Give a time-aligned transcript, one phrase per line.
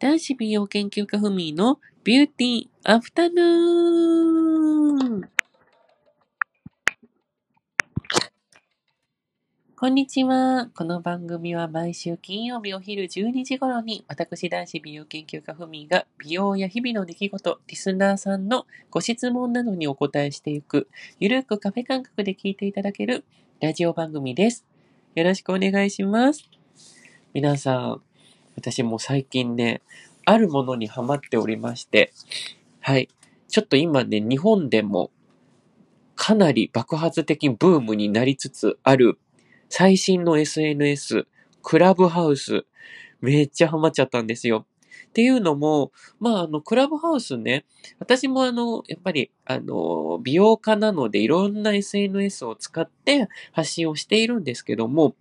[0.00, 5.30] 男子美容研究家ふみのビューティーアフタヌーン。
[9.76, 10.70] こんにちは。
[10.74, 20.88] この番組は毎週金曜日お昼12時頃に私男子美容研究家ふみが美容や日々の出来事、リスナーさんのご質問などにお答えしていく
[21.18, 23.26] ゆるくカフェ感覚で聞いていただける
[23.60, 24.64] ラジオ番組です。
[25.14, 26.48] よろしくお願いします。
[27.34, 28.02] 皆さん、
[28.56, 29.82] 私も最近ね、
[30.24, 32.12] あるものにハマっておりまして、
[32.80, 33.08] はい。
[33.48, 35.10] ちょっと今ね、日本でも
[36.14, 39.18] かなり爆発的ブームになりつつある
[39.70, 41.26] 最新の SNS、
[41.62, 42.66] クラブハウス、
[43.20, 44.66] めっちゃハマっちゃったんですよ。
[45.08, 47.64] っていうのも、まあ、あの、クラブハウスね、
[47.98, 55.14] 私もあの、やっぱり、あの、美容家なのでいろんな SNS を使って発信をしているんですけども、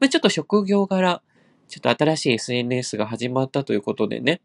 [0.00, 1.20] まあ、ちょっと職業柄、
[1.68, 4.40] ちょっと新しい SNS が始まったということでね、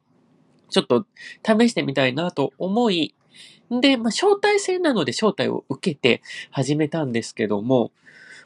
[0.69, 1.05] ちょっと
[1.45, 3.15] 試してみたいなと思い、
[3.69, 7.91] で、まあ、招待制なので招待を受けて始めたんですけども、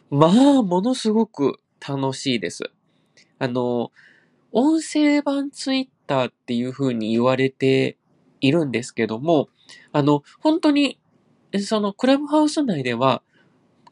[0.09, 0.31] まあ、
[0.63, 2.71] ものすごく楽しいです。
[3.39, 3.91] あの、
[4.51, 7.97] 音声版ツイッターっていう風に言われて
[8.41, 9.49] いるんですけども、
[9.91, 10.99] あの、本当に、
[11.61, 13.23] そのクラブハウス内では、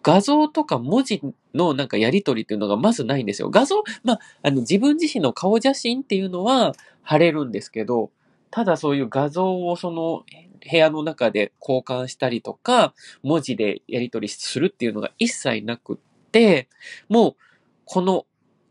[0.04, 1.22] 画像とか文字
[1.54, 3.50] のなんかやりとりっていうのがまずないんですよ。
[3.50, 8.12] 画像、まあ、あの自分自身の顔写真っていうのは貼れるんですけど、
[8.50, 10.24] ただそういう画像をその
[10.70, 15.98] 部屋の中で交換したりとか、文字でやり取りするっていうのが一切なくっ
[16.32, 16.68] て、
[17.08, 17.36] もう
[17.86, 18.26] この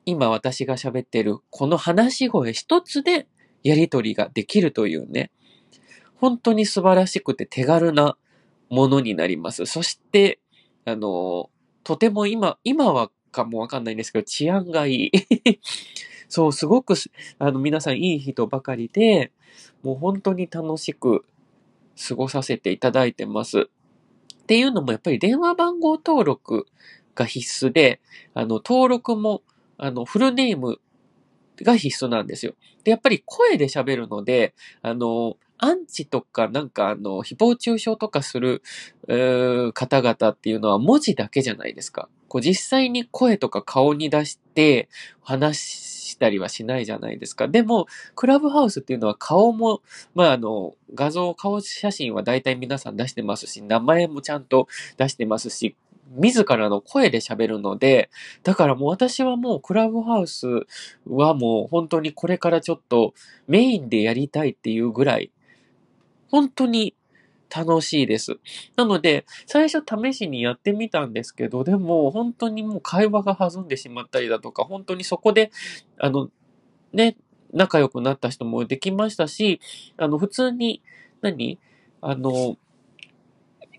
[0.07, 3.27] 今私が喋ってるこの話し声一つで
[3.63, 5.31] やり取りができるというね、
[6.17, 8.17] 本当に素晴らしくて手軽な
[8.69, 9.67] ものになります。
[9.67, 10.40] そして、
[10.85, 11.51] あの、
[11.85, 15.13] とても今、今はかもわかんないんですけど、治安がいい。
[16.29, 16.95] そう、すごく、
[17.39, 19.33] あの、皆さんいい人ばかりで、
[19.83, 21.25] もう本当に楽しく
[22.09, 23.61] 過ごさせていただいてます。
[23.63, 26.67] っていうのも、やっぱり電話番号登録
[27.15, 28.01] が必須で、
[28.35, 29.43] あの、登録も、
[29.79, 30.81] あの、フルネーム
[31.65, 32.55] が必須なんですよ。
[32.85, 38.63] で、やっぱり声で喋るので、あの、アンチとか、なんかあの、誹謗中傷とかする、
[39.75, 42.09] 方々っていうのは文字だけじゃないですか。
[42.29, 44.89] こう実際に声とか顔に出して
[45.21, 47.49] 話したりはしないじゃないですか。
[47.49, 49.83] でも、クラブハウスっていうのは顔も、
[50.15, 55.77] まああの、画像、顔写真は大体皆さん出してますし、名前もちゃんと出してますし、
[56.11, 58.11] 自らの声で喋るので、
[58.43, 60.47] だからもう私はもうクラブハウス
[61.07, 63.15] はもう本当にこれからちょっと
[63.47, 65.31] メインでやりたいっていうぐらい、
[66.29, 66.95] 本当に
[67.55, 68.39] 楽しいです。
[68.77, 75.51] なので、最初試しにやってみたんですけど、でも本当にもう会話が弾んでしまったりだとか、本当にそこで、
[75.99, 76.31] あの、
[76.93, 77.17] ね、
[77.53, 79.61] 仲良くなった人もできましたし、
[79.97, 80.83] あの、普通に、
[81.23, 81.59] 何？
[82.01, 82.57] あの、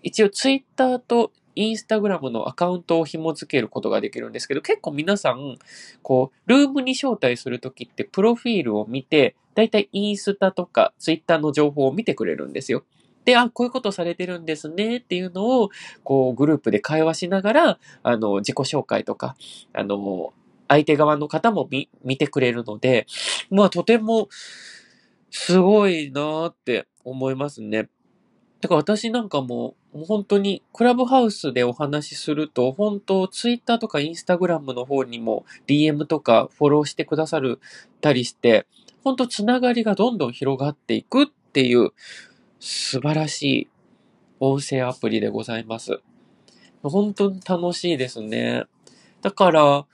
[0.02, 5.56] 一応ツイッターとインスタグラムのアカウントを紐付けることができるんですけど、結構皆さん、
[6.02, 12.84] こう、ルームに招待するときって、プロフィールを見て、だいたいインスタとかツイッターの情報を見てくれるんですよ。
[13.24, 15.70] で、あ、こういうことされてるんですねっていうのを、
[16.02, 19.36] こう、グループで会話しながら、あの、自己紹介とか、
[19.72, 20.32] あの、
[20.68, 23.06] 相手側の方も見、見てくれるので、
[23.50, 24.28] まあ、とても、
[25.30, 27.88] すごいなーって思いますね。
[28.60, 37.60] だから私なんかも、もう本当に、クラブハウスでお話しすると、本当、ツイッターとかインスタグラムの方にも DM とかフォローしてくださる
[38.00, 38.66] たりして、
[39.04, 41.90] 本当つながりがどんどん広がっていくっていう、
[42.58, 43.68] 素晴らしい
[44.40, 46.00] 音声アプリでございます。
[46.82, 48.64] 本当に楽しいですね。
[49.20, 49.86] だから、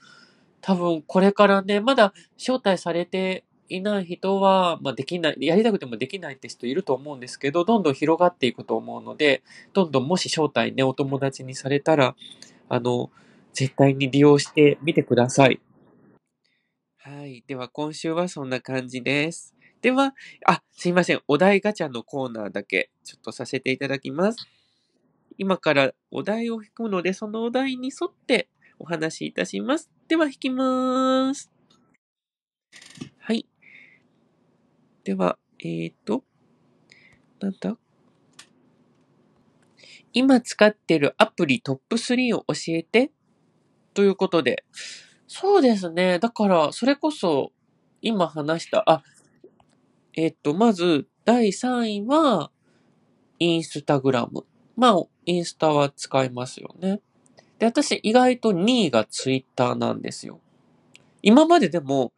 [0.60, 9.42] 多分これからね、まだ招待されていない人は、まあ、できない、やりたくてもできないって人いると思うんですけど、どんどん広がっていくと思うので、
[9.72, 12.16] どんどんもし招待ね、お友達にされたら、
[12.68, 13.10] あの、
[13.52, 15.60] 絶対に利用してみてください。
[16.98, 17.42] はい。
[17.46, 19.54] では、今週はそんな感じです。
[19.80, 20.14] では、
[20.46, 21.20] あ、すいません。
[21.28, 24.46] お題ガチャのコーナーだけ、ちょっとさせていただきます。
[25.38, 28.48] 今からお題を引くので、そのお題に沿って
[28.78, 29.90] お話しいたします。
[30.08, 31.50] では、引きます。
[33.18, 33.46] はい。
[35.08, 36.22] では、えーと、
[37.40, 37.78] なんだ？
[40.12, 43.10] 今使ってるアプリトップ3を教えて
[43.94, 44.66] ということで。
[45.26, 46.18] そうですね。
[46.18, 47.52] だから、それこそ、
[48.02, 49.02] 今話した、あ、
[50.12, 52.50] えっと、まず、第3位は、
[53.38, 54.44] インスタグラム。
[54.76, 57.00] まあ、インスタは使いますよね。
[57.58, 60.42] で、私、意外と2位がツイッターなんですよ。
[61.22, 62.12] 今まででも、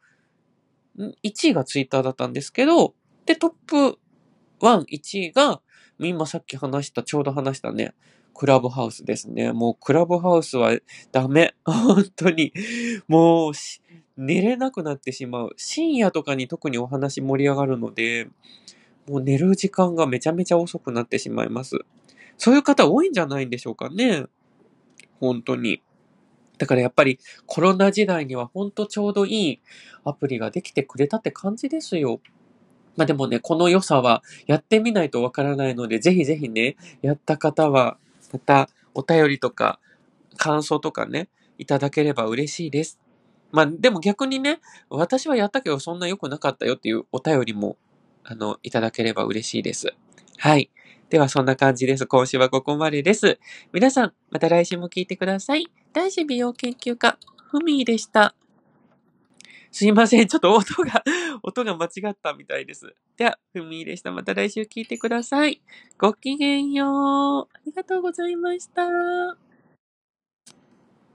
[0.97, 2.93] 1位がツイッターだったんですけど、
[3.25, 3.99] で、トップ
[4.59, 5.61] 1、1位が、
[5.99, 7.93] 今さっき話した、ちょうど話したね、
[8.33, 9.51] クラブハウスですね。
[9.51, 10.77] もうクラブハウスは
[11.11, 11.53] ダメ。
[11.65, 12.53] 本当に。
[13.07, 13.53] もう、
[14.17, 15.53] 寝れなくなってしまう。
[15.57, 18.27] 深夜とかに特にお話盛り上がるので、
[19.07, 21.79] もう寝る時間がめちゃめちゃ遅くなってしまいます。
[22.37, 24.25] そういう方多いんじゃないんでしょうかね。
[25.19, 25.81] 本当に。
[26.61, 27.17] だからやっぱり
[27.47, 29.61] コロナ時代には本当ちょうどいい
[30.05, 32.21] アプリができてくれたって感じですよ。
[32.95, 37.97] まあでもね、この良さはやってみないとわからないので、ぜひぜひね、やった方は、
[38.31, 39.79] またお便りとか
[40.37, 42.99] 感想とかね、いただければ嬉しいです。
[43.51, 47.75] まあでも逆にね、私はやったけどそんな良くなかったよっていうお便りも、
[48.23, 49.95] あの、いただければ嬉しいです。
[50.37, 50.69] はい。
[51.09, 52.05] ではそんな感じです。
[52.05, 53.39] 今週はここまでです。
[53.73, 55.80] 皆さん、また来週も聞いてください。
[55.93, 57.17] 男子美容研究家、
[57.49, 58.33] ふみーでした。
[59.71, 60.27] すいません。
[60.27, 61.03] ちょっと音が
[61.43, 62.93] 音が間違ったみたいです。
[63.17, 64.11] では、ふみーでした。
[64.11, 65.61] また来週聞いてください。
[65.97, 67.49] ごきげんよう。
[67.53, 69.50] ありがとうございました。